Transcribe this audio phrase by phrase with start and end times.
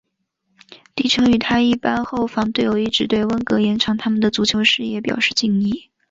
[0.95, 5.91] 迪臣与他一班后防队友一直对温格延长他们的足球事业表示敬意。